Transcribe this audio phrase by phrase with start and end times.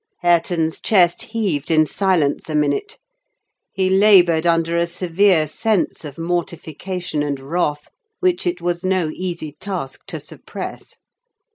[0.23, 2.97] Hareton's chest heaved in silence a minute:
[3.71, 7.87] he laboured under a severe sense of mortification and wrath,
[8.19, 10.95] which it was no easy task to suppress.